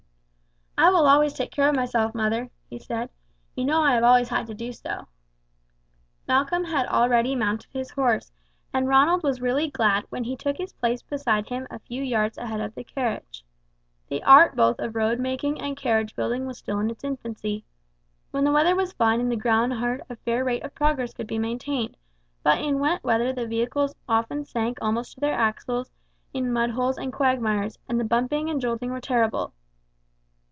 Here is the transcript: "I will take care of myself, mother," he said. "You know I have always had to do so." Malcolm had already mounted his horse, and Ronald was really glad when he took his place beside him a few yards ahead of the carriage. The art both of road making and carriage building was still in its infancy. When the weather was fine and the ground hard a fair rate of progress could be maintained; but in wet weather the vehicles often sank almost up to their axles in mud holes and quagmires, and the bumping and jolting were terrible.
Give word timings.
"I 0.77 0.89
will 1.19 1.29
take 1.29 1.51
care 1.51 1.69
of 1.69 1.75
myself, 1.75 2.15
mother," 2.15 2.49
he 2.67 2.79
said. 2.79 3.11
"You 3.55 3.65
know 3.65 3.81
I 3.83 3.93
have 3.93 4.03
always 4.03 4.29
had 4.29 4.47
to 4.47 4.55
do 4.55 4.73
so." 4.73 5.07
Malcolm 6.27 6.63
had 6.63 6.87
already 6.87 7.35
mounted 7.35 7.69
his 7.71 7.91
horse, 7.91 8.31
and 8.73 8.87
Ronald 8.87 9.21
was 9.21 9.41
really 9.41 9.69
glad 9.69 10.05
when 10.09 10.23
he 10.23 10.35
took 10.35 10.57
his 10.57 10.73
place 10.73 11.03
beside 11.03 11.49
him 11.49 11.67
a 11.69 11.77
few 11.79 12.01
yards 12.01 12.37
ahead 12.39 12.61
of 12.61 12.73
the 12.73 12.83
carriage. 12.83 13.45
The 14.09 14.23
art 14.23 14.55
both 14.55 14.79
of 14.79 14.95
road 14.95 15.19
making 15.19 15.61
and 15.61 15.77
carriage 15.77 16.15
building 16.15 16.47
was 16.47 16.57
still 16.57 16.79
in 16.79 16.89
its 16.89 17.03
infancy. 17.03 17.63
When 18.31 18.43
the 18.43 18.51
weather 18.51 18.75
was 18.75 18.91
fine 18.93 19.21
and 19.21 19.31
the 19.31 19.35
ground 19.37 19.73
hard 19.73 20.01
a 20.09 20.15
fair 20.15 20.43
rate 20.43 20.63
of 20.63 20.73
progress 20.73 21.13
could 21.13 21.27
be 21.27 21.37
maintained; 21.37 21.95
but 22.41 22.57
in 22.59 22.79
wet 22.79 23.03
weather 23.03 23.31
the 23.31 23.45
vehicles 23.45 23.93
often 24.09 24.45
sank 24.45 24.79
almost 24.81 25.11
up 25.13 25.15
to 25.15 25.19
their 25.21 25.35
axles 25.39 25.91
in 26.33 26.51
mud 26.51 26.71
holes 26.71 26.97
and 26.97 27.13
quagmires, 27.13 27.77
and 27.87 27.99
the 27.99 28.03
bumping 28.05 28.49
and 28.49 28.59
jolting 28.61 28.89
were 28.89 29.01
terrible. 29.01 29.53